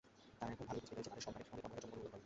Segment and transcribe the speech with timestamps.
[0.39, 2.19] তারা এখন ভালোই বুঝতে পেরেছে তাদের সরকারের অনেক কর্মকাণ্ড জনগণ অনুমোদন করেনি।